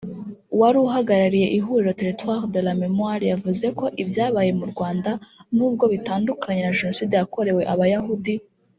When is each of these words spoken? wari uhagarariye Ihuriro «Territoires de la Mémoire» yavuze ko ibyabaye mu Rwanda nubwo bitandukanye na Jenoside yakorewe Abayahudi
wari 0.59 0.77
uhagarariye 0.85 1.47
Ihuriro 1.57 1.91
«Territoires 1.99 2.47
de 2.55 2.61
la 2.67 2.73
Mémoire» 2.83 3.27
yavuze 3.33 3.65
ko 3.79 3.85
ibyabaye 4.01 4.51
mu 4.59 4.65
Rwanda 4.71 5.11
nubwo 5.55 5.83
bitandukanye 5.93 6.61
na 6.63 6.75
Jenoside 6.79 7.13
yakorewe 7.17 7.63
Abayahudi 7.75 8.33